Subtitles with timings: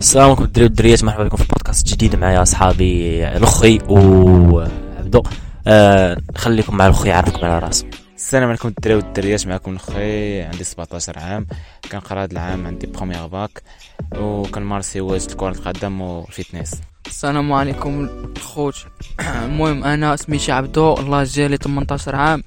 [0.00, 5.22] السلام عليكم الدراري والدريات مرحبا بكم في بودكاست جديد معايا أصحابي الاخي وعبدو.
[5.66, 7.86] آه خليكم مع الاخي يعرفكم على راسه.
[8.16, 11.46] السلام عليكم الدراري والدريات معكم الاخي عندي 17 عام.
[11.92, 13.62] كنقرا هذا العام عندي première bac
[14.16, 18.86] وكنمارس هوايه كرة القدم وال fitness السلام عليكم الخوت
[19.44, 22.42] المهم أنا سميتي عبدو الله جالي 18 عام.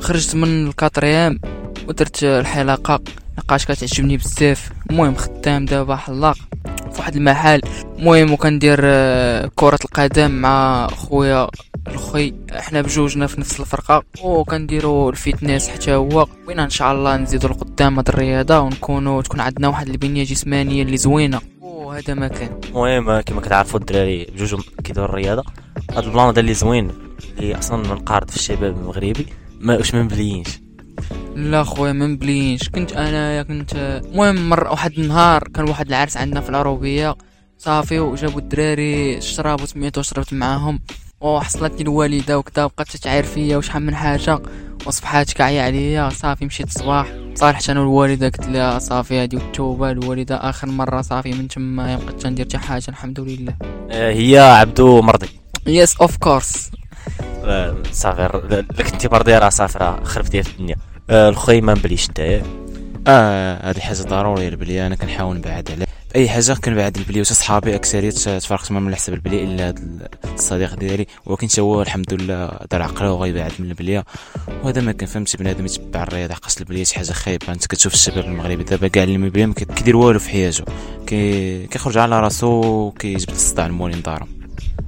[0.00, 1.40] خرجت من ال quatrième
[1.88, 3.00] ودرت الحلاقه
[3.38, 4.70] حقاش كتعجبني بزاف.
[4.90, 6.36] المهم خدام دابا حلاق
[6.92, 7.60] فواحد المحل.
[7.98, 11.48] المهم وكندير آه، كرة القدم مع خويا
[11.88, 14.02] الخي إحنا بجوجنا في نفس الفرقة.
[14.22, 16.26] وكنديروا ال fitness حتى هو.
[16.48, 20.96] وين إن شاء الله نزيدوا لقدام هاد الرياضة ونكونوا تكون عندنا واحد البنية جسمانية اللي
[20.96, 21.40] زوينة.
[21.60, 22.60] وهذا ما كان.
[22.68, 25.44] المهم كما كتعرفوا الدراري بجوج كيديروا الرياضة.
[25.90, 26.90] هاد البلان هذا اللي زوين
[27.38, 29.26] اللي أصلا منقارض في الشباب المغربي.
[29.60, 30.67] ما واش ما مبليينش.
[31.38, 36.40] لا خويا ما مبلينش كنت انايا كنت المهم مر واحد النهار كان واحد العرس عندنا
[36.40, 37.16] في العروبية
[37.58, 40.80] صافي وجابوا الدراري الشراب وسميتو شربت معاهم.
[41.20, 44.38] وحصلت لي الوالدة وكذا بقات تتعاير فيا وشحال من حاجة.
[44.86, 47.06] وصبحات كاعية عليا صافي مشيت الصباح.
[47.34, 52.04] صالحت أنا الوالدة؟ قلت لها صافي هادي والتوبه الوالدة آخر مرة صافي من تما ما
[52.04, 53.54] بقيت ندير حتى حاجة الحمد لله.
[53.90, 55.28] آه هي عبدو مرضي.
[55.66, 56.70] yes of course
[57.92, 58.28] صافي
[58.78, 60.76] لك انت مرضي راه صافي راه خربتي في الدنيا.
[61.10, 62.42] آه الخي ما مبليش انت
[63.06, 67.74] آه هذه حاجة ضرورية البليه أنا كنحاول نبعد عليه أي حاجة كنبعد البلي وتا صحابي
[67.74, 69.74] اكثريه تفرقت معهم على حساب البلي إلا
[70.34, 71.06] الصديق ديالي.
[71.26, 74.04] ولكن هو الحمد لله دار عقله وغيبعد من البليه
[74.62, 77.52] وهذا ما كان فهمتي بنادم يتبع الرياضة حقاش البليه شي حاجة خايبة.
[77.52, 80.64] أنت كتشوف الشباب المغربي دابا كاع اللي ما بلي ما كيدير والو في حياته
[81.06, 84.37] كي كيخرج على راسو كيجبد الصداع المولين دارهم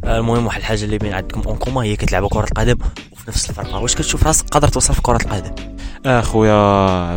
[0.05, 2.77] المهم واحد الحاجة اللي بين عندكم en commun هي كتلعبوا كرة القدم
[3.13, 3.79] وفي نفس الفرقة.
[3.79, 5.55] واش كتشوف راسك قادر توصل في كرة القدم؟
[6.07, 7.17] اخويا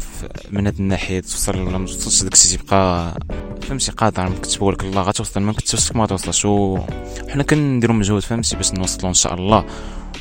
[0.52, 3.14] من هاد الناحية توصل ولا ما توصلش داكشي تيبقى
[3.62, 6.45] فهمتي قادر ما كتبوا لك الله غتوصل ما كتوصلك ما توصلش.
[6.45, 9.66] وحنا كنديروا مجهود فهمتي باش نوصلوا إن شاء الله.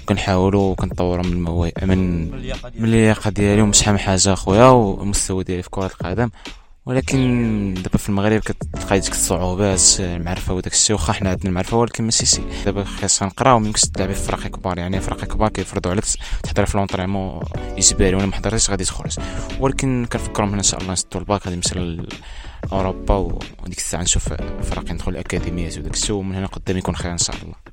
[0.06, 3.62] كنحاولوا وكنطوروا من المواهب من من اللياقه ديالي.
[3.62, 6.31] ومش حاجة اخويا والمستوى ديالي في كرة القدم.
[6.87, 12.04] ولكن دابا في المغرب كتلقاي ديك الصعوبات المعرفة وداك الشيء واخا حنا عندنا المعرفة ولكن
[12.04, 14.78] ماشي شي دابا خاصنا نقراو ما يمكنش تلعبي في فرق كبار.
[14.78, 16.04] يعني فرق كبار كيفرضوا عليك
[16.43, 19.16] تحضر في لونطريمون اجباري وأنا ما حضرتش غادي تخرج.
[19.60, 22.04] ولكن كنفكروا ان شاء الله نسدو الباك غادي نمشي
[22.70, 24.28] لأوروبا وديك الساعة نشوف
[24.62, 27.72] فرق ندخل الاكاديميات وداك الشيء ومن هنا قدام يكون خير إن شاء الله.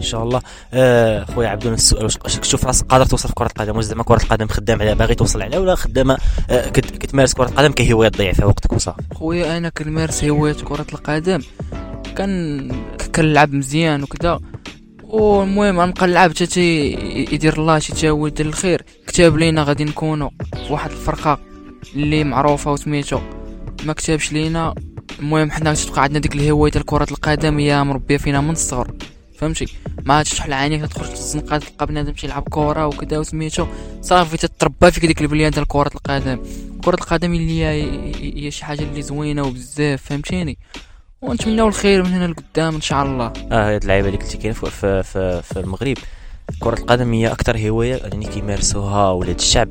[0.00, 0.40] إن شاء الله.
[0.74, 4.22] آه خويا نفس السؤال واش كتشوف راسك قادر توصل في كرة القدم واش زعما كرة
[4.22, 6.18] القدم خدام عليها باغي توصل عليها ولا خدامة
[6.50, 9.02] آه كتمارس كرة القدم كهوايه تضيع فيها وقتك وصافي.
[9.14, 11.40] خويا أنا كنمارس هوايه كرة القدم.
[12.16, 12.70] كان
[13.14, 14.40] كنلعب مزيان وكذا.
[15.02, 16.60] والمهم غنبقى نلعب حتى
[17.32, 18.84] يدير الله شي تا يدير الخير.
[19.06, 20.30] كتاب لينا غادي نكونوا
[20.66, 21.38] في واحد الفرقة
[21.94, 23.20] اللي معروفة وسميتو.
[23.84, 24.74] ما كتبش لينا.
[25.18, 28.90] المهم حنا تبقى عندنا ديك الهواية ديال كرة القدم هي مربيه فينا من الصغر
[29.40, 29.66] فهمتي؟
[30.04, 33.66] ما عادش تحل عينيك تخرج تزنقا تلقى بنادم تيلعب كره وكذا وسميتو.
[34.02, 36.42] صافي تتربى فيك ديك البليان ديال كرة القدم.
[36.84, 40.58] كرة القدم اللي هي شي حاجة اللي زوينة وبزاف فهمتيني؟
[41.22, 43.32] ونتمناو الخير من هنا لقدام إن شاء الله.
[43.52, 45.96] آه هاد اللعيبة اللي قلتي كاين في, في, في, في المغرب.
[46.60, 49.68] كرة القدم هي أكثر هواية يعني كيمارسوها ولاد الشعب.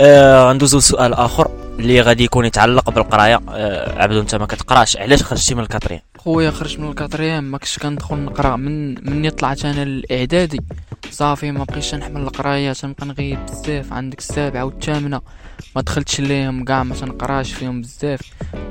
[0.00, 3.40] آه غندوزو سؤال آخر اللي غادي يكون يتعلق بالقراية.
[3.48, 7.44] آه عبدو أنت ما كتقراش علاش خرجتي من ال quatrième خويا خرجت من ال quatrième
[7.44, 8.56] ما كنتش كندخل نقرأ.
[8.56, 10.60] من مني طلعت أنا الإعدادي.
[11.10, 13.92] صافي ما بقيتش نحمل القراية تنبقى نغيب بزاف.
[13.92, 15.20] عندك السابعه والثامنة.
[15.76, 18.20] ما دخلتش ليهم كاع ما تنقراش فيهم بزاف.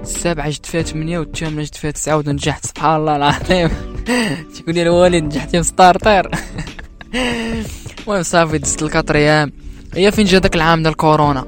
[0.01, 3.69] السابعه جبت فيها 8 والثامنة جبت فيها 9 ونجحت سبحان الله العظيم.
[4.55, 6.31] تقول لي الوالد نجحت في ستارتر
[8.07, 9.51] المهم صافي دزت الكاتريام.
[9.93, 11.45] هي فين جا داك العام ديال كورونا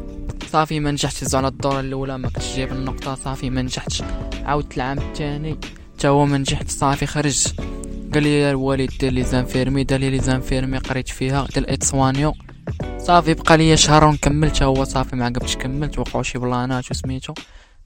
[0.51, 3.15] صافي ما نجحتش على الدورة الأولى ما كنتش جايب النقطة.
[3.15, 4.03] صافي ما نجحتش.
[4.45, 5.57] عاودت العام الثاني.
[5.99, 7.47] تا هو ما نجحت صافي خرج.
[8.13, 12.33] قال لي الوالد دير les infirmiers دار لي les infirmiers قريت فيها ديال aide-soignant
[12.97, 17.33] صافي بقى لي شهر ونكمل تا هو صافي ما عقبتش كملت وقعوا شي بلانات وسميتو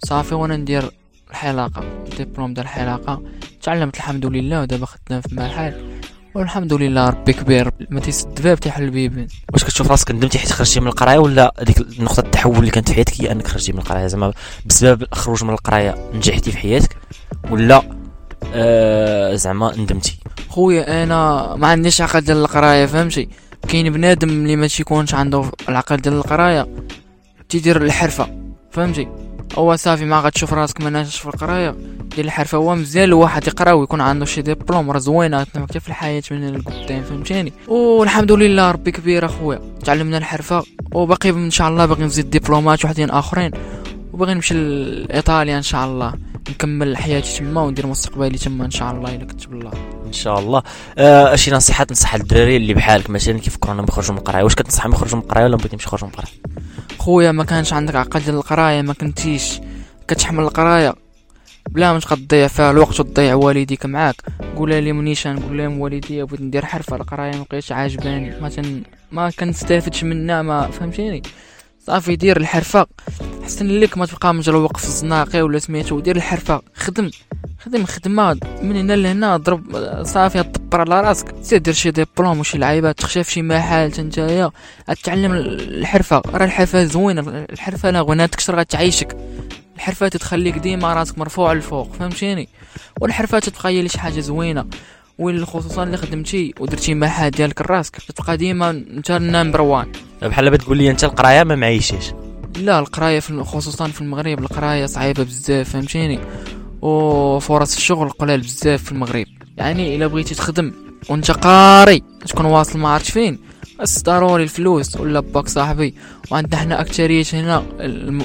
[0.05, 0.91] صافي وأنا ندير
[1.31, 1.83] الحلاقة
[2.17, 3.21] ديبلوم ديال الحلاقة.
[3.61, 5.99] تعلمت الحمد لله ودابا خدام في محل
[6.35, 10.79] والحمد لله ربي كبير ما تيسد باب تيحل البيبان واش كتشوف راسك ندمتي حيت خرجتي
[10.79, 14.07] من القرايه ولا هذيك نقطه التحول اللي كانت في حياتك هي أنك خرجتي من القرايه
[14.07, 14.33] زعما
[14.65, 16.97] بسبب الخروج من القرايه نجحتي في حياتك
[17.51, 17.96] ولا
[18.53, 20.17] آه زعما ندمتي.
[20.49, 23.29] خويا أنا ما عنديش عقل ديال القراية فهمتي؟
[23.67, 26.67] كاين بنادم اللي ما تيكونش عنده العقل ديال القراية
[27.49, 28.29] تيدير الحرفة
[28.71, 29.07] فهمتي؟
[29.55, 31.75] هو صافي ما غتشوف راسك ما في القراية
[32.15, 32.57] ديال الحرفة.
[32.57, 37.03] هو مزيان الواحد يقرأ ويكون عنده شي ديبلوم راه زوينه تنفع في الحياة من القدام
[37.03, 39.59] فهمتيني؟ والحمد لله ربي كبير أخويا.
[39.85, 43.51] تعلمنا الحرفة وباقي إن شاء الله باغي نزيد دبلومات وحدين آخرين.
[44.13, 46.13] وباغي نمشي لإيطاليا إن شاء الله.
[46.49, 49.71] نكمل حياتي تما وندير مستقبلي تما إن شاء الله إلا كتب الله
[50.07, 50.63] إن شاء الله.
[50.97, 54.91] آه شي نصيحة تنصح للدراري اللي بحالك مثلا كيفكروا انهم يخرجوا من القرايه واش كتنصحهم
[54.91, 56.33] يخرجوا من القرايه ولا بغيتهم يخرجوا من القرايه
[56.99, 59.59] خويا ما كانش عندك عقل ديال القرايه ما كنتيش.
[60.07, 60.95] كتحمل القرايه
[61.69, 64.15] بلا ما تضيع فيها الوقت وتضيع والديك معاك.
[64.55, 66.95] قول لي منيشان قول لهم والدي بغيت ندير حرفة.
[66.95, 68.41] القرايه ما بقيتش عاجباني.
[68.41, 68.83] ما تن...
[69.11, 71.21] ما كنستافدش منها ما فهمتيني؟
[71.87, 72.87] صافي دير الحرفة.
[73.43, 76.61] حسن لك ما تبقى مجروق في الزناقي ولا سميتو دير الحرفة.
[76.75, 77.11] خدم
[77.59, 78.39] خدم خدمة.
[78.61, 79.63] من هنا لهنا ضرب
[80.03, 81.35] صافي دبر على راسك.
[81.41, 84.51] سير دير شي ديبلوم وشي لعيبات تخشى في شي محل نتايا
[85.03, 86.21] تعلم الحرفة.
[86.25, 89.17] راه الحرفة زوينة الحرفة لا غناتك شرا غتعيشك.
[89.75, 92.49] الحرفة تخليك ديما راسك مرفوع للفوق فهمتيني؟
[93.01, 94.65] والحرفة تبقى هي شي حاجة زوينة.
[95.19, 99.91] وين خصوصا اللي خدمتي ودرتي محل ديالك راسك تبقى ديما انت ال number one
[100.21, 102.13] بحال بتقول لي أنت القراية ما معيشيش.
[102.57, 106.19] لا القراية في خصوصا في المغرب القراية صعيبة بزاف فهمتيني؟
[106.81, 109.25] وفرص الشغل قلال بزاف في المغرب.
[109.57, 110.71] يعني إلا بغيتي تخدم
[111.09, 113.39] وأنت قاري تكون واصل ما عرفت فين.
[113.79, 115.95] بس ضروري الفلوس ولا باك صاحبي.
[116.31, 117.63] وعندنا حنا أكثرية هنا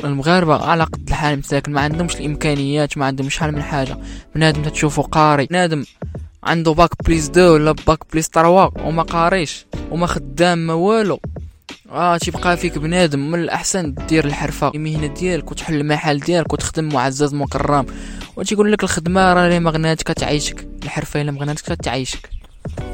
[0.04, 3.98] المغاربة على قد الحال مساكن ما عندهمش الإمكانيات ما عندهمش شحال من حاجة.
[4.34, 5.46] بنادم تشوفو قاري.
[5.46, 5.84] بنادم
[6.44, 11.20] عنده bac plus deux ولا bac plus trois وما قاريش وما خدام ما والو.
[11.90, 14.72] آه تيبقى فيك بنادم من الأحسن دير الحرفة.
[14.74, 17.86] المهنة ديالك وتحل المحل ديالك وتخدم معزز مكرم.
[18.36, 20.68] وتيقول لك الخدمة راه ما غناتك تعيشك.
[20.82, 22.30] الحرفة إلا ما غناتك تعيشك.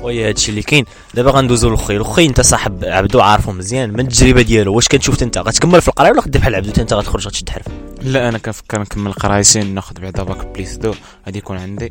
[0.03, 0.85] oui هادشي اللي كاين.
[1.15, 3.93] دابا غندوزو للوخي لوخي انت صاحب عبدو عارفو مزيان.
[3.93, 7.27] من التجربة ديالو واش كنشوف انت؟ غتكمل في القراية ولا غدير بحال عبدو؟ انت غتخرج
[7.27, 7.67] غتشد حرف
[8.03, 10.95] لا أنا كنفكر نكمل قرايتي ناخذ بعدا bac plus deux
[11.27, 11.89] غادي يكون عندي.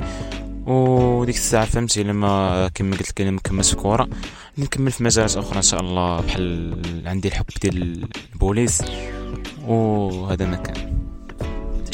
[0.68, 4.08] وديك الساعة فهمتي لما كما قلت لك أنا مكملش في الكره
[4.58, 8.84] نكمل في مجالات أخرى إن شاء الله بحال عندي الحب ديال البوليس.
[9.68, 10.87] وهذا ما كان.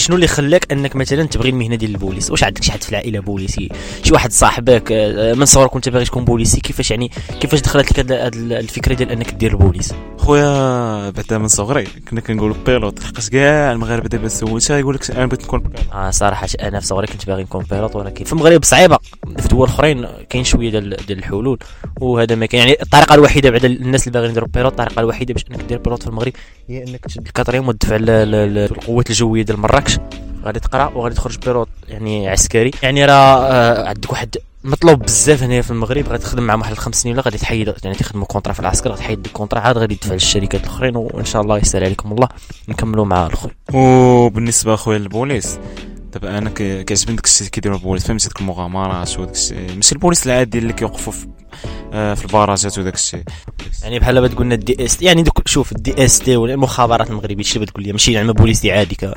[0.03, 3.19] شنو اللي خلاك انك مثلا تبغي المهنة ديال البوليس؟ واش عندك شي حد في العائلة
[3.19, 3.69] بوليسي؟
[4.03, 8.00] شي واحد صاحبك؟ آه، من صغرك كنت باغي تكون بوليسي كيفاش يعني كيفاش دخلت لك
[8.00, 8.27] هذه
[8.59, 14.07] الفكرة ديال انك دير البوليس؟ خويا بعدا من صغري كنا كنقولوا pilote لحقاش كاع المغاربة
[14.07, 17.44] دابا سولتها يقول لك أنا بغيت نكون pilote آه صراحة أنا في صغري كنت باغي
[17.44, 18.97] نكون pilote ولكن في المغرب صعيبة.
[19.39, 21.59] في دول أخرين كاين شوية ديال ديال الحلول.
[22.01, 25.45] وهذا ما كاين يعني الطريقة الوحيدة بعد الناس اللي باغيين يديروا pilote الطريقة الوحيدة باش
[25.51, 26.33] إنك دير pilote في المغرب
[26.69, 30.00] هي إنك تشد ال quatrième وتدفع القوات الجوية ديال مراكش.
[30.45, 32.71] غادي تقرا وغادي تخرج pilote يعني عسكري.
[32.83, 36.07] يعني راه آه عندك واحد مطلوب بزاف هنا في المغرب.
[36.07, 39.01] غادي تخدم معهم واحد الخمس سنين ولا غادي تحيد يعني تخدموا contrat في العسكر غادي
[39.01, 40.95] تحيد ال contrat عاد غادي تدفع للشركات الأخرين.
[40.95, 42.27] وإن شاء الله يسهل عليكم الله.
[42.69, 45.59] نكملوا مع الآخر وبالنسبه اخويا للبوليس
[46.13, 50.74] دابا أنا كيعجبني داكشي اللي كيديروا البوليس فهمتي ديك المغامرات وداكشي ماشي البوليس العادي اللي
[50.74, 51.27] كيوقفوا في
[51.94, 53.24] آه، في الباراجات وداك الشيء
[53.83, 57.63] يعني بحال دابا تقولنا ال DS يعني دوك شوف ال DST ولا المخابرات المغربية شنو
[57.63, 59.13] تقول لي ماشي يعني بوليسي عادي ك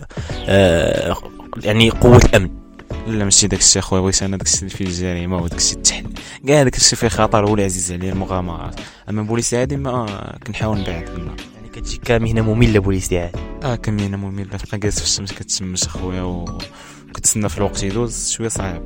[0.48, 1.16] آه
[1.64, 2.50] يعني قوة الأمن.
[3.06, 6.06] لا ماشي داك الشيء أخويا بغيت أنا داك الشيء اللي فيه الجريمه وداك الشيء التحل
[6.48, 8.80] كاع داك الشيء فيه خطر هو اللي عزيز عليا المغامرات.
[9.08, 10.06] أما بوليس عادي ما
[10.46, 11.36] كنحاول نبعد منه.
[11.76, 16.58] كتجي كمهنه ممله بوليسي عادي آه كمهنه ممله تبقى جالس في الشمس كتشمس اخويا و
[17.14, 18.82] كتسنى في الوقت يدوز شوية صعيب.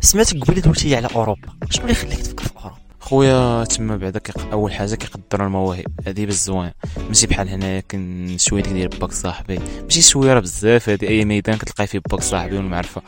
[0.00, 1.48] سمعتك قبيلة قلتي على أوروبا.
[1.70, 4.20] شنو اللي خلاك تفكر في أوروبا؟ خويا تما بعدا
[4.52, 5.86] أول حاجة كيقدروا المواهب.
[6.06, 6.70] هذه بالزوين.
[7.08, 9.58] ماشي بحال هنايا كن شوية ديال باك صاحبي.
[9.82, 10.88] ماشي شوية راه بزاف.
[10.88, 13.02] هذه أي ميدان كتلقاي فيه باك صاحبي والمعرفة.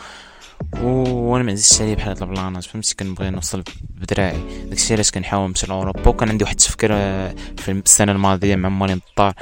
[0.82, 3.64] وأنا ما عزيزش عليه بحال هاد البلانات فهمتي كنبغي نوصل
[4.00, 4.40] بدراعي.
[4.68, 6.08] داكشي علاش كنحاول نمشي لأوروبا.
[6.08, 9.34] وكان عندي واحد التفكير آه، في السنة الماضية مع مالي الدار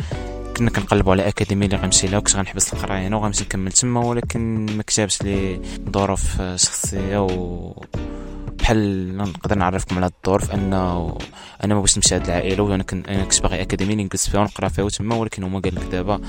[0.56, 4.82] كنا كنقلبوا على أكاديمي اللي غنمشي لها وكنت غنحبس القرايه وغنمشي نكمل تما ولكن ما
[4.82, 7.18] كتبش لي ظروف آه، شخصية.
[7.22, 7.72] و
[8.58, 11.18] بحال نقدر نعرفكم على الظروف انه
[11.64, 12.62] أنا ما بغيتش نمشي هاد العائلة.
[12.62, 15.82] وأنا كنت أنا كنت باغي أكاديمي نجلس فيها ونقرا فيها تما ولكن هما قال لك
[15.84, 16.20] دابا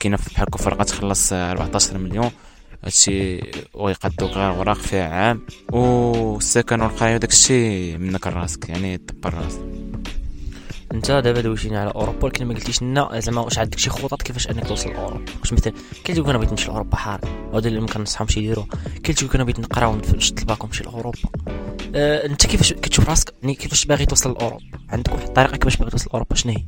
[0.00, 2.30] كاينة بحال فرقه تخلص 14 مليون.
[2.84, 3.40] هادشي
[3.74, 5.46] ويقدو غير وراق فيها عام.
[5.72, 9.60] والسكن والقرايه داكشي منك راسك يعني دبر راسك
[10.92, 14.50] انت دابا دوشيني على أوروبا ولكن ما قلتيش لنا زعما واش عندك شي خطط كيفاش
[14.50, 15.72] انك توصل لأوروبا؟ واش مثلا
[16.08, 17.20] اللي أنا بغيت نمشي لأوروبا حار
[17.52, 18.64] وهذا اللي ممكن نصحهم شي يديروا.
[19.08, 21.18] اللي أنا بغيت نقرا ونشد الباك ونمشي لأوروبا.
[21.94, 25.90] أه انت كيفاش كتشوف راسك؟ يعني كيفاش باغي توصل لأوروبا؟ عندك واحد الطريقة كيفاش باغي
[25.90, 26.64] توصل لأوروبا؟ شنو هي؟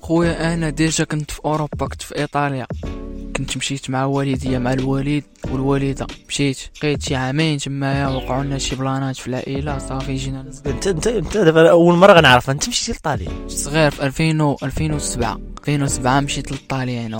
[0.00, 2.66] خويا أنا déjà كنت في أوروبا كنت في إيطاليا.
[3.40, 6.06] كنت مشيت مع والديا مع الوالد والوالدة.
[6.28, 6.58] مشيت.
[6.82, 10.40] بقيت شي عامين تمايا وقعوا لنا شي بلانات في العائلة صافي جينا.
[10.66, 12.50] انت انت انت دابا أول مرة غنعرف.
[12.50, 17.14] انت مشيتي لإيطاليا صغير في 2000 2007 2007 مشيت للطاليان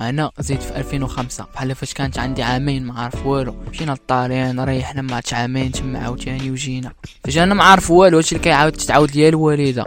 [0.00, 3.54] أنا زيد في 2005 بحال فاش كانت عندي عامين ما عارف والو.
[3.70, 6.92] مشينا للطاليان ريحنا ما عامين تما عاوتاني وجينا.
[7.24, 9.84] فاش أنا ما عارف والو هادشي اللي كيعاود تتعاود ليا الوالدة.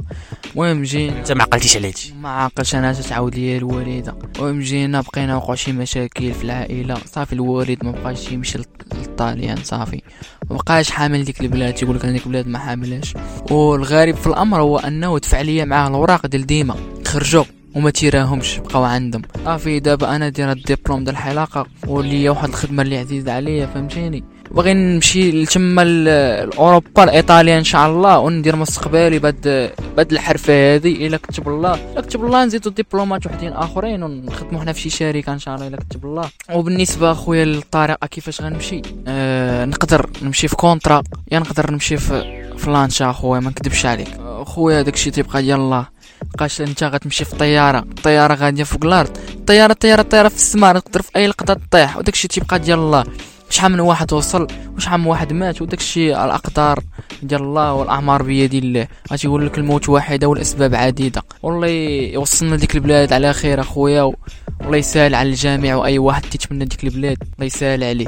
[0.52, 1.20] المهم جينا.
[1.20, 4.16] أنت ما عقلتيش على هادشي ما عاقلش أنا تعاود ليا الوالدة.
[4.38, 6.98] المهم جينا بقينا وقعوا شي مشاكل في العائلة.
[7.06, 10.02] صافي الوالد ما بقاش يمشي للط- للطاليان صافي.
[10.50, 13.14] ما بقاش حامل ديك البلاد تيقول لك أنا ديك البلاد ما حاملهاش.
[13.52, 16.76] والغريب في الأمر هو أنه دفع ليا معاه الأوراق ديال ديما.
[17.08, 17.44] خرجوا.
[17.78, 19.22] وما تيراهمش بقاو عندهم.
[19.46, 24.74] صافي دابا أنا داير الدبلوم ديال الحلاقة وليا واحد الخدمة اللي عزيزه عليا فهمتيني؟ باغي
[24.74, 31.48] نمشي لتما لاوروبا لايطاليا إن شاء الله وندير مستقبلي بعد بعد الحرفة هذه إلا كتب
[31.48, 35.56] الله إلا كتب الله نزيدو ديبلومات وحدين آخرين ونخدمو حنا في شي شركة إن شاء
[35.56, 36.30] الله إلا كتب الله.
[36.54, 42.72] وبالنسبة أخويا للطريقة كيفاش غنمشي آه نقدر نمشي في كونترا يا نقدر نمشي في في
[42.72, 44.08] لانشا أخويا ما نكذبش عليك.
[44.44, 45.86] خويا داكشي تيبقى ديال الله.
[46.34, 49.18] بقاش انت غتمشي في الطياره الطياره غادية فوق الأرض.
[49.30, 50.80] الطياره الطياره الطياره في السماء.
[50.80, 51.98] تقدر في أي لقطة تطيح.
[51.98, 53.04] وداكشي تيبقى ديال الله.
[53.50, 56.80] شحال من واحد وصل وشحال من واحد مات وداكشي الأقدار
[57.24, 58.88] ديال الله والأعمار بيد الله.
[59.12, 61.22] غادي يقول لك الموت واحدة والأسباب عديدة.
[61.44, 61.68] والله
[62.14, 64.02] يوصلنا لديك البلاد على خير أخويا.
[64.02, 64.16] و-
[64.62, 68.08] والله يسهل على الجميع وأي واحد تيتمنى ديك البلاد الله يسهل عليه.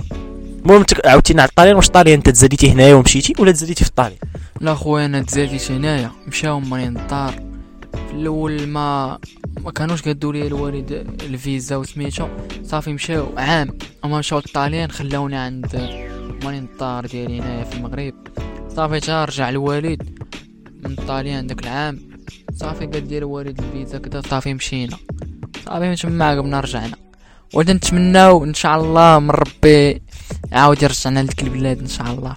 [0.66, 4.18] المهم عاودتينا على الطاليان واش الطاليان انت تزاديتي هنايا ومشيتي ولا تزاديتي في الطاليان
[4.62, 6.12] لا خويا أنا تزاديت هنايا.
[6.28, 7.34] مشاو مرين الدار
[8.08, 9.20] في الأول ما
[9.64, 10.92] ما كانوش قادوا لي الوالد
[11.22, 12.28] الفيزا وسميتو.
[12.64, 13.78] صافي مشاو عام.
[14.06, 15.66] أما مشاو للطاليان خلاوني عند
[16.44, 18.14] مرين الدار ديالي هنايا في المغرب.
[18.76, 20.10] صافي تا رجع الوالد
[20.84, 22.00] من الطاليان داك العام.
[22.54, 24.98] صافي قال لي الوالد الفيزا كدا صافي مشينا.
[25.66, 26.96] صافي من تما عقبنا رجعنا.
[27.54, 30.02] ولكن نتمناو إن شاء الله من ربي
[30.52, 32.36] يعاود يرجعنا لديك البلاد إن شاء الله.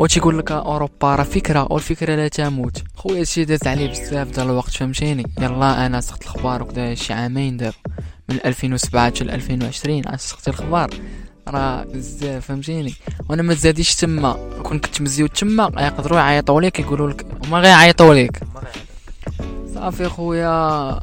[0.00, 2.82] وتيقول لك أوروبا راه فكرة والفكرة لا تموت.
[2.94, 7.56] خويا شي داز عليه بزاف ديال الوقت فهمتيني؟ يلا أنا سقت الخبار وكذا شي عامين
[7.56, 7.76] دابا.
[8.28, 10.90] من 2007 حتى 2020 عاد سقت الخبار.
[11.48, 12.94] راه بزاف فهمتيني؟
[13.28, 14.32] وأنا ما زاديش تما.
[14.62, 18.42] كون كنت مزيود تما يقدروا يعيطوا لك يقولوا لك هما غيعيطوا لك
[19.74, 21.00] صافي خويا.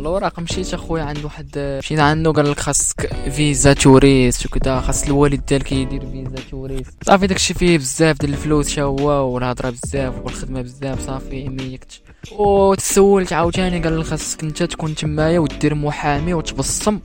[0.00, 5.46] الاوراق مشيت اخويا عند واحد مشيت عنده قال لك خاصك visa touriste وكذا خاص الوالد
[5.46, 6.94] ديالك يدير visa touriste.
[7.06, 12.00] صافي داكشي فيه بزاف ديال الفلوس شا هو والهضرة بزاف والخدمة بزاف صافي ميكت
[12.32, 17.00] وتسولت عاوتاني قال لك خاصك انت تكون تمايا ودير محامي وتبصم.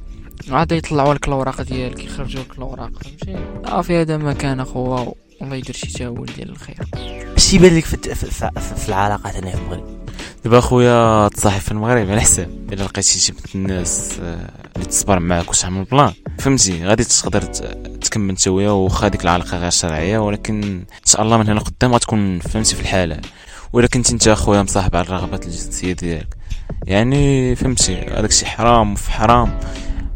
[0.50, 5.56] عاد يطلعوا لك الأوراق ديالك يخرجوا لك الأوراق فهمتي؟ صافي هذا ما كان أخويا والله
[5.56, 6.78] يدير شي تاويل ديال الخير.
[7.38, 10.05] اش تيبان لك في, في, في, في العلاقات هنا في المغرب؟
[10.46, 12.50] دابا خويا تصاحب في المغرب على حساب.
[12.74, 16.14] إلا لقيتي شي بنت الناس آه، اللي تصبر معاك وتعمل بلان.
[16.40, 17.42] فهمتي؟ غادي تقدر
[18.02, 21.94] تكمل انت وياه واخا ديك العلاقة غير شرعية ولكن إن شاء الله من هنا قدام
[21.94, 23.22] غتكون فهمتي في الحلال
[23.74, 26.36] ولا كنت انت اخويا مصاحب على الرغبات الجنسية ديالك.
[26.84, 29.60] يعني فهمتي هذاك الشيء حرام وفي حرام.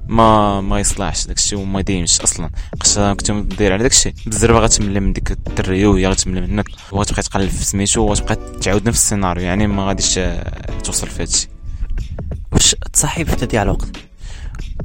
[0.10, 2.50] ما ما يصلحش داك الشيء وما يديمش أصلا.
[2.80, 7.22] خاص كنت داير على داك الشيء الزربه غتملى من ديك الدريه وهي غتملى منك وغتبقى
[7.22, 9.44] تقلب في سميتو وغتبقى تعاود نفس السيناريو.
[9.44, 11.48] يعني ما غاديش آه، توصل في هادشي.
[12.51, 13.88] واش تصاحب في تضييع الوقت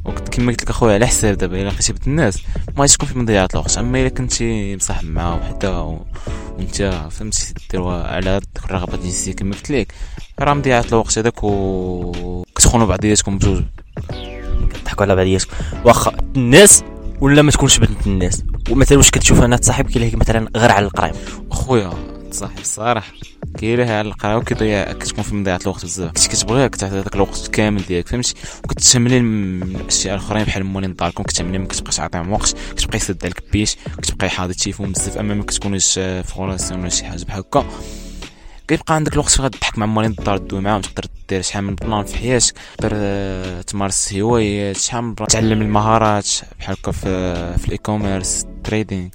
[0.05, 2.39] وكنت كما قلت لك أخويا على حساب دابا إلا لقيتي بنت الناس
[2.69, 3.79] ما غاديش تكون في مضيعة الوقت.
[3.79, 5.99] أما إلا كنتي مصاحب معاها وحده و...
[6.59, 9.95] وأنت فهمتي ديروا على ديك الرغبات الجنسيه كما قلت لك.
[10.39, 13.63] راه مضيعة الوقت هذاك و كتخونوا بعضياتكم بجوج.
[14.85, 16.85] كضحكوا على بعضياتكم واخا الناس
[17.21, 21.13] ولا ما تكونش بنت الناس؟ ومثلا واش كتشوف أنا تصاحب اللي مثلا غير على القرايه
[21.51, 21.91] اخويا
[22.31, 23.13] صاحب الصراحه
[23.59, 26.09] كاينة على القرايه وكيضيع كتكون في مضيعة الوقت بزاف.
[26.13, 31.23] كنتي كتبغيها كتعطي هذاك الوقت كامل ديالك فهمتي؟ وكتهملي من الأشياء الأخرين بحال مولين داركم
[31.23, 35.43] كتهملي ما كتبقاش تعطيهم وقت كتبقى يسد عليك بيش كتبقى حاضر التليفون بزاف أما ما
[35.43, 37.67] كتكونش آه، في ولا شي حاجة بحال هكا.
[38.69, 42.05] كيبقى عندك الوقت فين غتضحك مع مولين الدار دوي معاهم تقدر دير شحال من plan
[42.05, 46.29] في حياتك تقدر آه، تمارس هوايات شحال من تعلم المهارات
[46.61, 49.09] بحال هكا في في ال e-commerce trading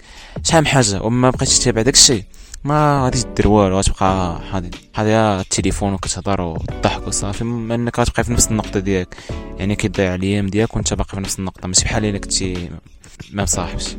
[0.43, 1.01] شحال من حاجة.
[1.01, 2.23] وما تتابع داك الشيء
[2.63, 8.33] ما غاديش دير والو غتبقى حاضي حاضي التليفون وكتهضر وتضحك وصافي م- انك غتبقى في
[8.33, 9.15] نفس النقطة ديالك.
[9.59, 12.69] يعني كيضيع الأيام ديالك وانت باقي في نفس النقطة ماشي بحال إلا كنتي
[13.31, 13.95] ما مصاحبش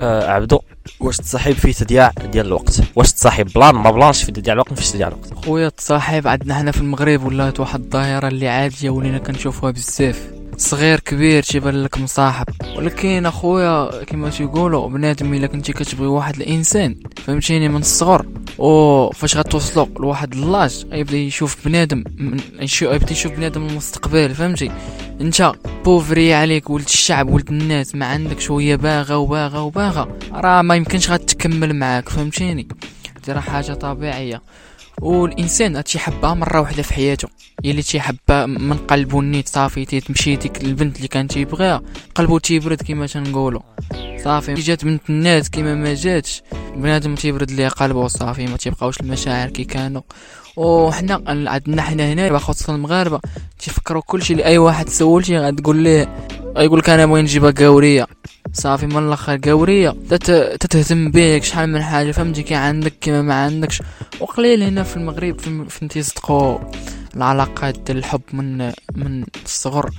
[0.00, 0.60] آه عبدو.
[1.00, 4.90] واش تصاحب في تضييع ديال الوقت؟ واش تصاحب بلان ما بلانش في تضييع الوقت فيش
[4.90, 5.34] تضييع الوقت.
[5.34, 10.33] خويا التصاحب عندنا حنا في المغرب ولات واحد الظاهرة اللي عادية ولينا كنشوفوها بزاف.
[10.58, 12.46] صغير كبير تيبان لك مصاحب.
[12.76, 16.96] ولكن أخويا كما تيقولوا بنادم إلا كنتي كتبغي واحد الإنسان
[17.26, 18.26] فهمتيني من الصغر.
[18.60, 22.04] أو فاش غتوصلوا لواحد ال l'âge يبدا يشوف بنادم
[22.82, 24.70] يبدا يشوف بنادم المستقبل فهمتي؟
[25.20, 25.52] أنت
[25.84, 30.08] pauvre عليك ولد الشعب ولد الناس ما عندك شوية باغا وباغا وباغا.
[30.32, 32.68] راه ما يمكنش غتكمل معاك فهمتيني؟
[33.26, 34.42] دي راه حاجة طبيعية.
[35.00, 37.28] والإنسان تيحبها مرة واحدة في حياته.
[37.64, 41.82] هي اللي تيحبها من قلبه نيت صافي تمشي ديك البنت اللي كان تيبغيها
[42.14, 43.60] قلبه تيبرد كما تنقولوا
[44.24, 44.54] صافي.
[44.54, 46.42] جات بنت الناس كما ما جاتش
[46.76, 50.02] بنادم تيبرد ليه قلبه صافي ما تيبقاوش المشاعر كي كانوا
[50.56, 53.20] وحنا عندنا حنا هنا خاصة المغاربة
[53.58, 56.16] تيفكروا كلشي اللي أي واحد سولتي غتقول ليه
[56.56, 58.06] غيقول لك أنا بغي نجيبها قاوريه
[58.52, 63.34] صافي من الأخر قاوريه تت- تتهتم بيك شحال من حاجة فهمتي كي عندك كيما ما
[63.34, 63.82] عندكش.
[64.20, 66.58] وقليل هنا في المغرب فين فين تيصدقوا
[67.16, 69.90] العلاقات ديال الحب من من الصغر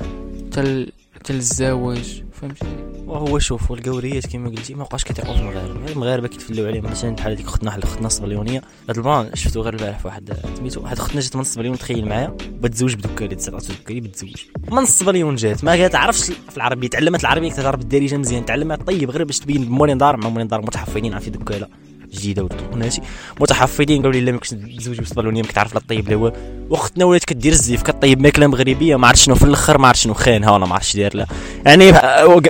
[0.51, 0.91] تل
[1.25, 2.65] تل الزواج فهمتي
[3.08, 5.91] وهو شوف والقوريات كما قلتي ما بقاش كيطيقوا في المغاربة.
[5.91, 6.84] المغاربة كيتفلاو عليهم.
[6.84, 8.62] مثلا بحال هذيك اختنا واحد اختنا الصبليونية.
[8.89, 12.38] هاد البلان شفتو غير البارح في واحد سميتو واحد اختنا جات من الصبليون تخيل معايا.
[12.51, 14.34] بتزوج بدكالي تسعة دكالي بتزوج.
[14.72, 16.88] من الصبليون جات ما كتعرفش في العربية.
[16.88, 18.46] تعلمت العربية كتعرف الدارجه مزيان.
[18.46, 21.67] تعلمها طيب غير باش تبين مولين دار مع مولين دار متحفظين عارفين دكاله
[22.15, 23.01] جديدة وهادشي
[23.39, 26.36] متحفظين قالوا لي لا ما كنتش تزوج بالصبلونيه ما كتعرف لا طيب لا والو
[26.69, 30.13] وأختنا ولات كدير الزيف كطيب ماكلة مغربية ما عرفت شنو في الأخر ما عرفت شنو
[30.13, 31.27] خانها ولا ما عرفتش داير لها.
[31.65, 31.91] يعني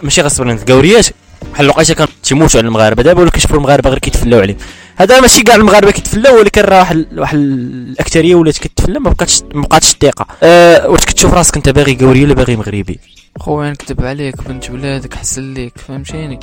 [0.03, 1.07] ماشي الصبلونيات القوريات
[1.53, 4.57] بحال الوقيته كان تيموتوا على المغاربة؟ دابا ولاو كيشوفوا المغاربة غير كيتفلاو عليهم.
[4.97, 9.61] هذا ماشي كاع المغاربة كيتفلاو ولكن راه واحد واحد الاكثريه ولات كتفلا ما بقاتش ما
[9.61, 12.99] بقاتش الثقه أه واش كتشوف راسك أنت باغي قوري ولا باغي مغربي؟
[13.39, 16.39] خويا نكذب عليك بنت بلادك حسن ليك فهمتيني؟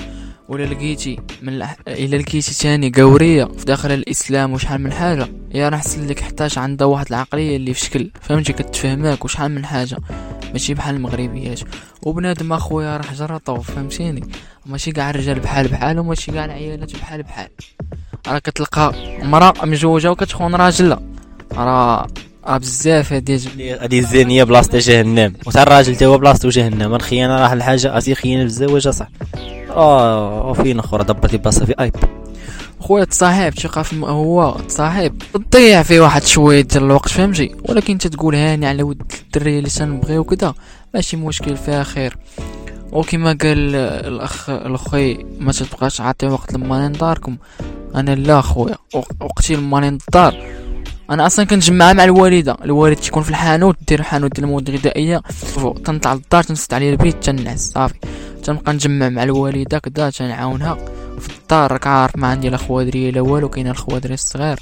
[0.52, 1.76] ولا لقيتي من الأح...
[1.88, 5.28] إلا لقيتي تاني قورية في داخل الإسلام وشحال من حاجة.
[5.54, 9.64] يا راه حسن لك حتاش عندها واحد العقلية اللي في شكل فهمتي؟ كتفهمك وشحال من
[9.64, 9.97] حاجة.
[10.52, 11.61] ماشي بحال المغربيات.
[12.02, 14.23] وبنادم أخويا راه جرطو فهمتيني؟
[14.66, 17.49] ماشي كاع الرجال بحال بحال وماشي كاع العيالات بحال بحال.
[18.28, 21.02] راه كتلقى مرأة مجوجة وكتخون راجلها
[21.52, 22.06] راه
[22.47, 23.37] راه بزاف هادي
[23.80, 25.35] هذه الزانيه بلاصتها جهنم.
[25.47, 26.94] وتا الراجل تا هو بلاصتو جهنم.
[26.94, 29.16] الخيانة راه الحاجة اسي خيانة بالزواج اصاحبي
[29.76, 31.95] آه فين أخرى دبرتي بلاصه في آيب.
[32.81, 35.23] خويا تصاحب تيقع في هو؟ تصاحب.
[35.50, 39.71] تضيع فيه واحد شوية ديال الوقت فهمتي؟ ولكن أنت تقول هاني على ود الدريه اللي
[39.71, 40.55] تنبغي وكذا
[40.95, 42.17] ماشي مشكل فيها خير.
[42.93, 43.75] وكما قال
[44.07, 47.37] الأخ الاخي ما تبقاش عاطي وقت لما نداركم
[47.95, 48.75] أنا لا خويا.
[48.95, 50.37] وق- وقتي لما ندار
[51.11, 52.57] أنا أصلا كنجمعها مع الوالدة.
[52.64, 55.23] الوالد تيكون في الحانوت دير الحانوت ديال المواد الغذائية.
[55.85, 57.95] تنطلع للدار تنسد عليه البيت تنعس صافي.
[58.42, 60.78] تنبقى نجمع مع الوالدة كدا تنعاونها.
[61.18, 64.59] في الدار راك عارف ما عندي لا خوادريه لا والو كاين الخوادري الصغير.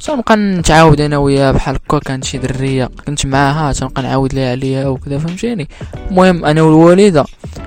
[0.00, 4.88] تنبقى نتعاود أنا وياها بحال هكا كانت شي دريه كنت معاها تنبقى نعاود ليها عليها
[4.88, 5.68] وكذا فهمتيني؟
[6.10, 7.24] المهم أنا والوالدة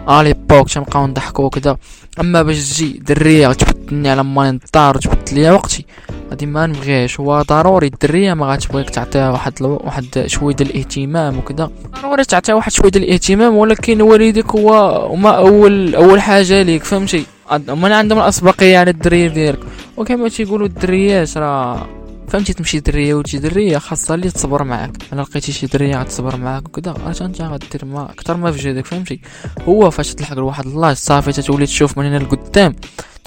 [0.10, 1.78] الي بوك تنبقاو نضحكو وكذا
[2.20, 5.86] اما باش تجي درية تبدلني على مالي الدار وتبدل ليا وقتي.
[6.30, 9.82] غادي ما نبغيهاش هو ضروري الدرية ما غاتبغيك تعطيها واحد ألو...
[9.84, 11.72] واحد شوية ديال الاهتمام وكذا
[12.02, 14.74] ضروري تعطيها واحد شوية ديال الاهتمام ولكن والديك هو
[15.14, 17.26] هما اول أول حاجة ليك فهمتي؟
[17.70, 19.60] هما عندهم الأسبقية على الدرية ديالك.
[19.98, 21.88] وكما تيقولوا الدريات راه
[22.32, 24.92] فهمتي تمشي دريه وتجي دريه خاصها اللي تصبر معاك.
[25.14, 28.86] الا لقيتي شي دريه غتصبر معاك وكذا راه انت غدير ما أكثر ما في جهدك
[28.86, 29.22] فهمتي؟
[29.62, 32.76] هو فاش تلحق لواحد الله صافي تتولي تشوف من هنا لقدام.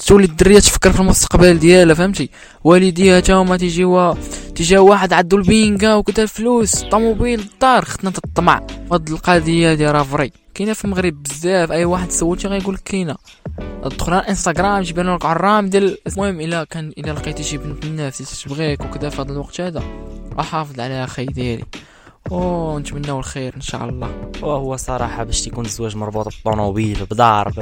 [0.07, 2.31] تولي الدريه تفكر في المستقبل ديالها فهمتي؟
[2.65, 4.15] والديها تا هما تيجيوا
[4.55, 10.44] تيجي واحد عندو البينكا وكذا فلوس طوموبيل الدار ختنا الطمع هاد القضية هادي راه فري.
[10.55, 13.17] كاينة في المغرب بزاف أي واحد سولتي غيقول لك كاينة.
[13.83, 18.43] أدخل على الإنستغرام جيب لك عرام ديال المهم إلا كان إلا لقيتي شي بنت الناس
[18.43, 19.83] تبغيك وكذا في هذا الوقت هذا.
[20.41, 21.65] أحافظ عليها أخي ديالي.
[22.31, 24.09] ونتمناو الخير إن شاء الله.
[24.43, 27.53] وهو صراحة باش تيكون الزواج مربوط بطوموبيل بدار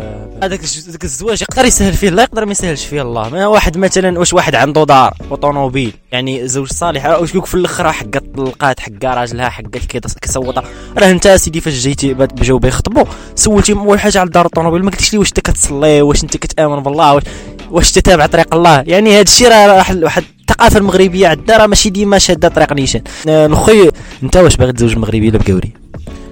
[0.43, 3.29] هذاك الج- ذاك الزواج يقدر يسهل فيه الله يقدر ما يسهلش فيه الله.
[3.29, 8.21] ما واحد مثلا واش واحد عنده دار وطوموبيل يعني زوج صالح واش في الآخر حقا
[8.37, 10.63] طلقات حقا راجلها حقا كيص- كيصوتها
[10.99, 15.13] راه أنت سيدي فاش جيتي بجاو بيخطبوا سولتي اول حاجة على دار الطوموبيل ما قلتيش
[15.13, 17.23] لي واش أنت كتصلي واش أنت كتآمن بالله واش
[17.71, 22.19] واش تتابع طريق الله؟ يعني هذا الشيء راه واحد الثقافه المغربية عندنا راه ماشي ديما
[22.19, 23.03] شادة طريق نيشان.
[23.29, 23.91] آه، الاخوي
[24.23, 25.73] انت واش باغي تزوج مغربي ولا بقوري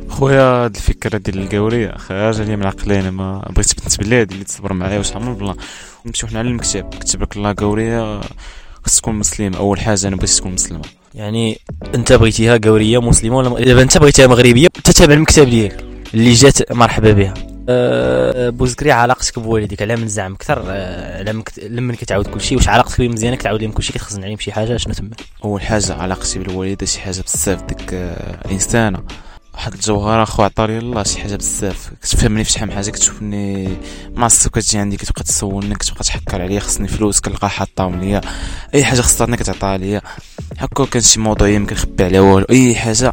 [0.09, 4.45] خويا هاد الفكرة ديال القوريه خارجه لي من عقلي أنا ما بغيت بنت بلادي اللي
[4.45, 5.55] تصبر معايا وشحال من بلا
[6.07, 8.21] نمشيو حنا على المكتب كتب لك الله قوريه
[8.85, 10.83] خاص تكون مسلم أول حاجة أنا بغيت تكون مسلمة.
[11.15, 11.59] يعني
[11.95, 17.13] أنت بغيتيها قوريه مسلمة ولا دابا أنت بغيتيها مغربية؟ تتابع المكتب ديالك اللي جات مرحبا
[17.13, 17.35] بها.
[18.51, 21.59] بوزكري علاقتك بوالديك على من زعم أكثر على من كت...
[21.59, 24.53] لمن كتعاود كل شيء واش علاقتك بهم مزيانه كتعاود لهم كل شيء كتخزن عليهم شي
[24.53, 25.11] حاجة شنو تما؟
[25.45, 29.03] اول حاجة علاقتي بالوالدة شي حاجة بزاف ديك آه، الانسانه
[29.55, 31.91] واحد الجوهرة خو عطاري الله شي حاجة بزاف.
[32.03, 33.77] كتفهمني في شحال من حاجة كتشوفني
[34.15, 38.21] معصب كتجي عندي كتبقى تسولني كتبقى تحكر عليا خصني فلوس كنلقى حاطاهم ليا.
[38.75, 40.01] أي حاجة خصها كتعطيها ليا.
[40.59, 42.47] هكا كان شي موضوع ما كنخبي عليها والو.
[42.51, 43.13] أي حاجة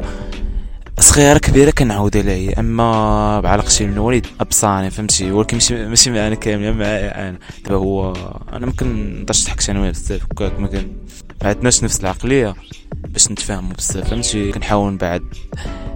[0.98, 6.72] صغيرة كبيرة كنعاودها لها هي اما بعلاقتي بالوالد أبصاني فهمتي؟ ولكن ماشي ماشي معانا كامله
[6.72, 7.38] معايا أنا.
[7.64, 8.12] دابا هو
[8.52, 10.68] أنا ما كنقدرش نضحك أنا وياه بزاف هكاك ما
[11.42, 12.54] ما عندناش نفس العقلية
[12.96, 15.22] باش نتفاهموا بزاف فهمتي؟ كنحاول نبعد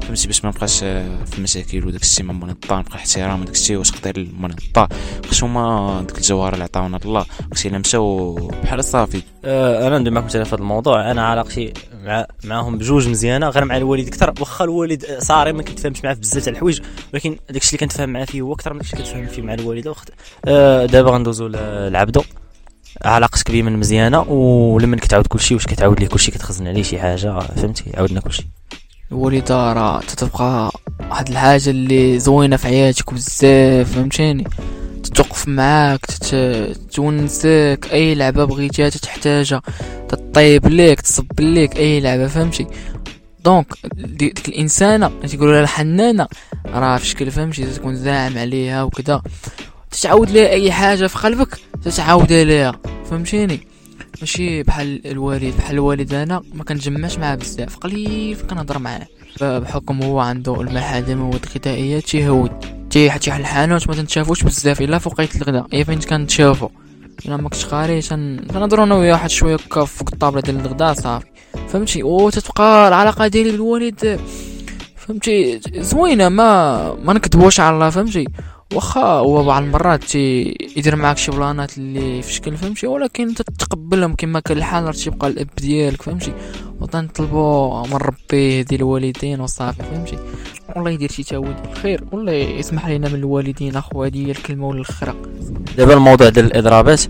[0.03, 3.77] فهمتي؟ باش ما نبقاش آه، في المشاكل وداك الشيء مولين الطار نبقى احترام وداك الشيء
[3.77, 4.89] واش قدر الطار
[5.29, 9.23] واش هما ديك الجوهره اللي عطاونا الله الشيء اللي مشاو بحال صافي.
[9.45, 11.11] أه أنا ندوي معكم في هذا الموضوع.
[11.11, 15.63] أنا علاقتي مع معاهم بجوج مزيانة غير مع الوالد أكثر واخا الوالد آه، صاري ما
[15.63, 16.81] كنتفاهمش معاه في بزاف تاع الحوايج
[17.15, 19.91] ولكن داكشي اللي كنتفاهم معاه فيه هو أكثر من داكشي اللي كنتفاهم فيه مع الوالده
[19.91, 20.11] وقت
[20.45, 21.47] آه دابا غندوزو
[21.89, 22.23] لعبدو.
[23.05, 27.39] علاقتك بيه من مزيانة ولما كتعاود كلشي واش كتعاود ليه كلشي كتخزن عليه شي حاجة
[27.41, 28.47] فهمتي؟ عاودنا كلشي.
[29.13, 30.73] الوالدة راه تتبقى
[31.11, 34.45] واحد الحاجة اللي زوينة في حياتك بزاف فهمتيني؟
[35.03, 36.01] تتوقف معاك.
[36.93, 39.63] تونسك أي لعبة بغيتيها تحتاجها
[40.09, 42.67] تطيب ليك تصب ليك أي لعبة فهمتي؟
[43.45, 46.27] دونك دي- ديك الإنسانة اللي لها الحنانة
[46.67, 49.23] راه في شكل فهمتي؟ تكون زاعم عليها وكذا
[49.91, 52.73] تتعاود ليها أي حاجة في قلبك تتعاودها ليها
[53.11, 53.61] فهمتيني؟
[54.21, 59.07] ماشي بحال الوالد بحال الوالد أنا ما كنجمعش معاه بزاف قليل كنهضر معاه
[59.41, 62.82] بحكم هو عنده المعادن والمواد الغذائية تيهود.
[62.93, 64.81] تي حتى الحانوت ما تنشافوش بزاف.
[64.83, 66.69] إلا في وقيت الغداء هي فين كنتشافو
[67.27, 70.93] إلا ما كنتش قاري تن- تنهضروا أنا وياه واحد شوية هكا فوق الطابلة ديال الغداء
[70.95, 71.27] صافي.
[71.69, 74.21] فهمتي؟ وتتبقى العلاقة ديالي بالوالد
[74.97, 78.25] فهمتي؟ زوينة ما ما نكذبوش على الله فهمتي؟
[78.75, 80.43] واخا هو بعض المرات تي
[80.77, 85.29] يدير معاك شي بلانات اللي في شكل فهمتي؟ ولكن تتقبلهم كما كان الحال راه تيبقى
[85.29, 86.33] الأب ديالك فهمتي؟
[86.81, 90.19] وتنطلبوا من ربي ديال الوالدين وصافي فهمتي؟
[90.77, 94.81] والله يدير شي تاويل الخير والله يسمح لنا من الوالدين اخو هذه هي الكلمة ولا
[94.81, 95.15] الاخرى
[95.77, 97.03] دابا الموضوع ديال الاضرابات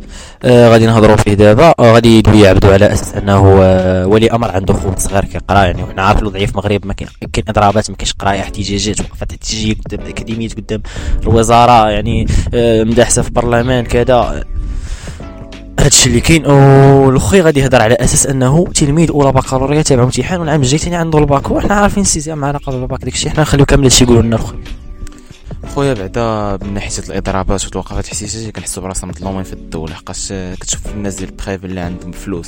[0.43, 1.75] آه غادي نهضروا فيه دابا.
[1.79, 5.83] آه غادي يدوي يعبدوا على أساس أنه آه ولي أمر عنده خوت صغير كيقرا يعني
[5.83, 7.09] وحنا عارفين الوضعيه في المغرب ما كاين
[7.49, 10.83] اضرابات ما كاينش قرايه احتجاجات وقفات احتجاجيه قدام الاكاديميات قدام
[11.23, 14.45] الوزارة يعني آه مداحسه في البرلمان كذا.
[15.81, 16.47] هادشي اللي كاين.
[16.47, 21.19] والأخي غادي يهضر على أساس أنه تلميذ أولى بكالوريا تابع امتحان والعام الجاي ثاني عنده
[21.19, 21.51] الباك.
[21.51, 23.05] وحنا عارفين sixième معنا قبل الباك.
[23.05, 24.59] داكشي حنا نخليو كامل هادشي يقولوا لنا الاخوي
[25.75, 31.15] خويا بعدا من ناحية الإضرابات والتوقفات الاحتجاجيه كنحسوا براسنا مظلومين في الدولة حقاش كتشوف الناس
[31.15, 32.47] ديال البخيف اللي عندهم فلوس.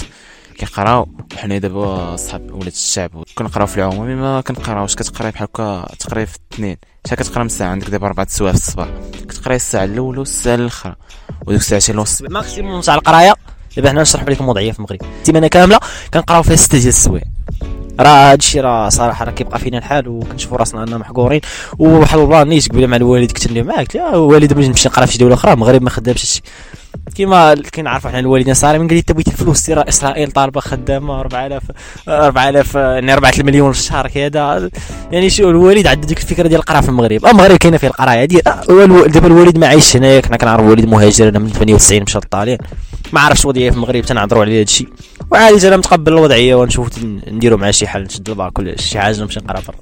[0.65, 6.27] كيقراو وحنا دابا صحاب ولاد الشعب كنقراو في العمومي ما كنقراوش كتقراي بحال هكا تقراي
[6.27, 8.89] في الاثنين شحال كتقرا من ساعة؟ عندك دابا أربع سوايع في الصباح
[9.29, 10.95] كتقراي الساعة الأولى والساعة الأخرى
[11.47, 12.23] وديك الساعتين ونص.
[12.23, 13.35] maximum تاع القراية.
[13.77, 15.01] دابا حنا نشرح لكم الوضعيه في المغرب.
[15.21, 15.79] السيمانه كاملة
[16.15, 17.25] كنقراو فيها ستة ديال السوايع.
[18.01, 21.41] راه هادشي راه صراحة راه كيبقى فينا الحال وكنشوفوا راسنا أننا محقورين.
[21.79, 23.79] وواحد البلان نيت قبيلة مع الوالد كنت اللي معاك.
[23.79, 26.21] قلت له والد بغيت نمشي نقرا في شي دوله أخرى المغرب ما خدامش.
[26.21, 26.43] هادشي
[27.15, 31.21] كيما كنعرفوا حنا الوالدين صاري من قال لي انت بغيتي الفلوس سير إسرائيل طالبة خدامة
[31.21, 31.63] 4000
[32.09, 34.71] 4000 يعني 4 المليون في الشهر كذا.
[35.13, 37.25] يعني شو الوالد عنده ديك الفكرة ديال القراءه في المغرب.
[37.25, 38.29] آه، المغرب كاينة فيه القراية.
[38.47, 42.59] آه، دابا الوالد ما عايش هنايا كنا كنعرف الوالد مهاجر أنا من 98 مشى للطاليان
[43.15, 44.89] ما عرفش الوضعيه في المغرب تنهضروا على هادشي
[45.31, 46.91] وعادي أنا متقبل الوضعية ونشوف
[47.29, 49.77] نديروا معاه شي حل نشد الباك ولا شي حاجة نمشي نقرأ برا.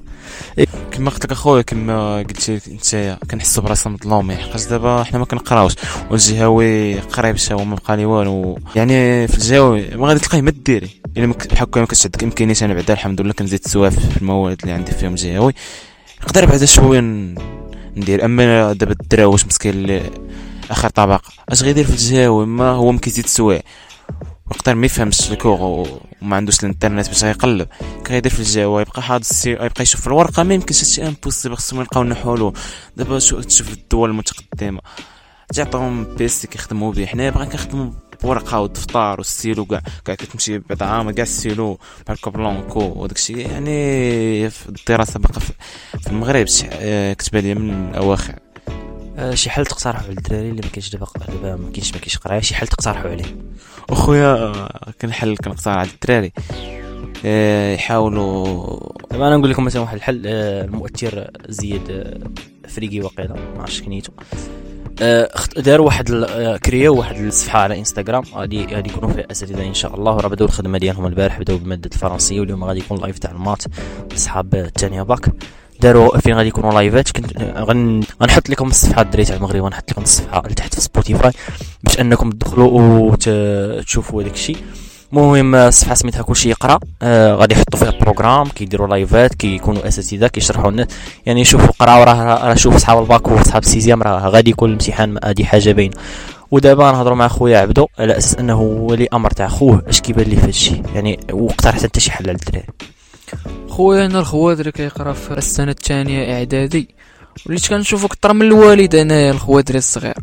[0.91, 5.25] كما قلت لك أخويا كما قلت لك أنت كنحسوا براسنا مظلومين حقاش دابا حنا ما
[5.25, 5.73] كنقراوش.
[6.11, 8.59] والجهوي قريب شا هو ما بقى لي والو.
[8.75, 10.89] يعني في الجهوي ما غادي تلقاه ما ديري.
[11.17, 11.87] إلا بحال هكا ما
[12.23, 15.53] امكانيات أنا بعدا الحمد لله كنزيد سوايع في المواد اللي عندي فيهم جهوي
[16.23, 16.99] نقدر بعدا شوية
[17.97, 18.25] ندير.
[18.25, 20.01] أما دابا الدراوش مسكين اللي
[20.71, 23.61] آخر طبقه أش غيدير في الجهوي ما هو ما كيزيد سوايع
[24.51, 25.87] يقدر ما يفهمش الكوغ
[26.21, 27.67] وما عندوش الإنترنت باش يقلب.
[28.05, 30.43] كيدير في الجو يبقى حاضر السي يبقى يشوف في الورقة.
[30.43, 32.53] ما يمكنش هادشي impossible خصهم يلقاو لنا حلول
[32.97, 34.79] دابا شو تشوف الدول المتقدمة.
[35.53, 37.91] تعطيهم PC كيخدموا به حنا باغي كنخدموا
[38.23, 39.81] بورقة والدفتر والسيلو كاع.
[40.05, 41.79] كاع كتمشي بعد عام كاع السيلو.
[42.05, 46.47] بحال كابلونكو وداك الشيء يعني في الدراسة باقا في المغرب.
[46.71, 48.35] آه، كتبان لي من الأواخر.
[49.33, 52.39] شي حل تقترحوا على الدراري اللي ما كاينش دابا دابا ما كاينش ما كاينش قراية
[52.39, 53.25] شي حل تقترحوا عليه.
[53.89, 56.31] أخويا آه، كنحل كنقترح على الدراري.
[57.25, 58.79] آه، يحاولوا
[59.11, 63.81] دابا أنا نقول لكم مثلا واحد الحل آه، المؤثر زياد آه، فريقي وقيله ما عرفتش
[63.81, 64.11] كنيتو
[65.01, 69.73] آه، داروا واحد آه، كرياو واحد الصفحة على إنستغرام غادي غادي يكونوا فيها أساتذة إن
[69.73, 70.17] شاء الله.
[70.17, 73.63] راه بداو الخدمة ديالهم البارح بداو بمادة الفرنسيه واليوم غادي يكون live تاع ال maths
[74.13, 75.25] أصحاب الثانية باك.
[75.83, 78.03] داروا فين غادي يكونوا لايفات كنت غن...
[78.21, 81.31] غنحط لكم الصفحة الدراري تاع المغرب غنحط لكم الصفحة لتحت في سبوتيفاي
[81.83, 84.57] باش أنكم تدخلوا وتشوفوا هذاك الشيء.
[85.13, 86.79] المهم الصفحة سميتها كلشي يقرأ.
[87.01, 90.87] آه غادي يحطوا فيها ال programme كيديروا لايفات كيكونوا أساتذة كيشرحوا الناس.
[91.25, 95.17] يعني شوفوا قراو راه راه شوفوا صحاب الباك وصحاب ال sixième راه غادي يكون الامتحان
[95.23, 95.93] هذه حاجة باينة.
[96.51, 100.37] ودابا نهضروا مع خويا عبدو على أساس أنه ولي أمر تاع خوه اش كيبان ليه
[100.37, 102.67] في هادشي؟ يعني واقترحت انت شي حل على الدراري
[103.69, 106.95] خويا أنا الخوادري كيقرا في السنة الثانية إعدادي.
[107.45, 110.13] وليت كنشوفو كتر من الوالد أنايا الخوادري الصغير.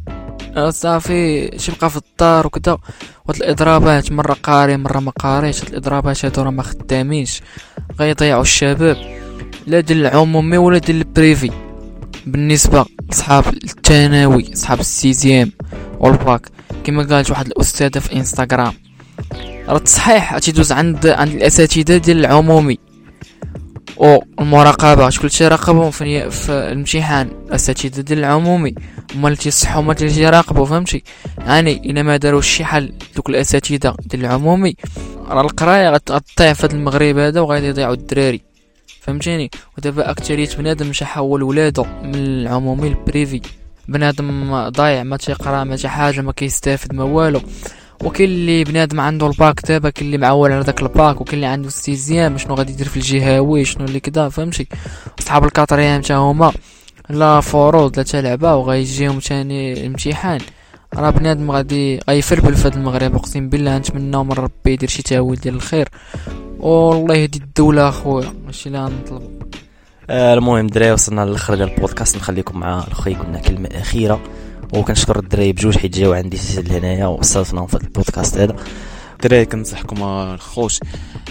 [0.56, 2.78] آه صافي شي بقى في الدار وكذا
[3.26, 5.62] وهاد الإضرابات مرة قاري مرة ما قاريش.
[5.62, 7.40] هاد الإضرابات هادو راه ما خدامينش.
[8.00, 8.96] غيضيعوا الشباب.
[9.66, 11.50] لا ديال العمومي ولا ديال ال privé.
[12.26, 15.52] بالنسبة لصحاب الثانوي صحاب ال sixième
[15.98, 16.48] والباك.
[16.84, 18.72] كما قالت واحد الأستاذة في إنستغرام.
[19.68, 22.78] راه التصحيح تيدوز عند عند الأساتذة ديال العمومي.
[23.96, 28.74] والمراقبه شكون تيراقبهم في, في الامتحان؟ الاساتذه ديال العمومي.
[29.14, 31.02] هما اللي تيصحوا هما اللي تيراقبوا فهمتي؟
[31.38, 34.76] يعني إلا ما داروش شي حل دوك الأساتذة ديال العمومي
[35.28, 38.40] راه القراية غتضيع في هذا المغرب هذا وغادي يضيعوا الدراري.
[39.00, 43.40] فهمتيني؟ ودابا أكثرية بنادم مشى حول ولادو من العمومي لل privé
[43.88, 47.40] بنادم ضايع ما تيقرأ ما حاجة ما كيستافد ما والو.
[48.04, 51.68] وكاين اللي بنادم عنده الباك دابا كاين اللي معول على داك الباك وكاين اللي عنده
[51.68, 54.66] ال sixième شنو غادي يدير في الجهوي شنو اللي كدا فهمتي؟
[55.20, 56.52] صحاب ال quatrième تا هما.
[57.10, 60.40] لا فروض لا تلعبة وغيجيهم تاني الامتحان
[60.94, 65.40] راه بنادم غادي غيفربل في هذا المغرب أقسم بالله نتمنى من ربي يدير شي تاويل
[65.40, 65.88] ديال الخير.
[66.58, 69.42] والله يهدي الدولة أخويا ماشي اللي غنطلب
[70.10, 72.16] آه المهم دراري وصلنا للآخر ديال البودكاست.
[72.16, 74.20] نخليكم مع قلنا كلمة أخيرة.
[74.72, 78.56] وكنشكر الدراري بجوج حيت جاو عندي لهنايا وصلتنا في البودكاست هذا.
[79.12, 80.78] الدراري كنصحكم الخوت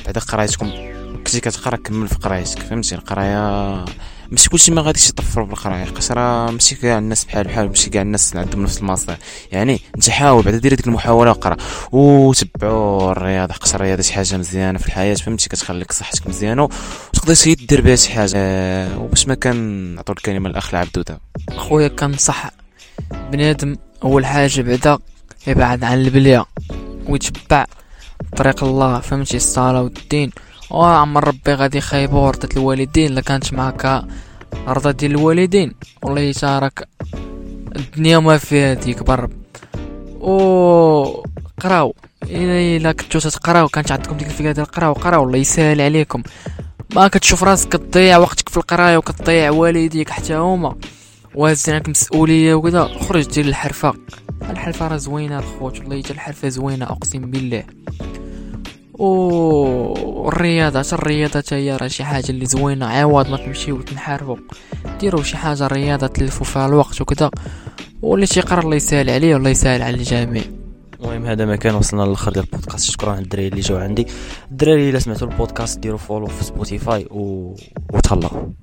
[0.06, 0.72] بعد قرايتكم
[1.18, 3.86] كنتي كتقرا كمل في قرايتك فهمتي؟ القراية
[4.32, 8.02] ماشي كلشي ما غاديش يطفروا بالقرايه حيت راه ماشي كاع الناس بحال بحال ماشي كاع
[8.02, 9.18] الناس عندهم نفس المصير
[9.52, 11.58] يعني انت حاول بعدا دير ديك المحاولة وقرا.
[11.92, 17.82] وتبعوا الرياضة حيت الرياضة شي حاجة مزيانة في الحياة فهمتي؟ كتخليك صحتك مزيانة وتقدر دير
[17.82, 18.98] بها شي حاجة.
[18.98, 21.20] وباش ما كنعطوا الكلمة الاخ العبدوده
[21.58, 22.52] خويا كنصح
[23.32, 25.00] بنادم أول حاجة بعدا
[25.48, 26.46] يبعد عن البلية
[27.08, 27.66] ويتبع
[28.38, 30.32] طريق الله فهمتي؟ الصلاه والدين
[30.70, 34.04] وعمر ربي غادي يخيبو ورثة الوالدين إلا كانت معاك
[34.68, 35.74] رضا ديال الوالدين.
[36.04, 36.88] والله يتارك
[37.76, 39.30] الدنيا ما فيها تيكبر
[40.20, 41.24] و
[41.62, 41.96] قراو.
[42.24, 45.24] الا كنتو تقراو كانت عندكم ديك الفكرة ديال قراو قراو.
[45.24, 46.24] الله يسهل عليكم.
[46.96, 50.76] ما كتشوف راسك كتضيع وقتك في القراية وكتضيع والديك حتى هما.
[51.40, 52.84] وهز عليك مسؤوليه وكذا.
[52.86, 53.94] خرج دير الحرفة.
[54.50, 57.64] الحرفة راه زوينة الخوت والله حتى الحرفة زوينة أقسم بالله.
[58.94, 62.86] والرياضة الرياضة هي راه شي حاجة اللي زوينة.
[62.86, 64.38] عوض ما تمشيو تنحاربو.
[65.00, 67.32] ديرو شي حاجة رياضة تلفو فيها الوقت وكذا.
[68.02, 70.44] واللي تيقرا الله يسهل عليه والله يسهل على الجميع.
[71.00, 72.92] المهم هذا ما كان وصلنا للآخر ديال البودكاست.
[72.92, 74.08] شكرا للدراري اللي جاو عندي.
[74.52, 77.56] الدراري إلا سمعتوا البودكاست ديروا follow في Spotify و...
[77.94, 78.54] وتهلاو.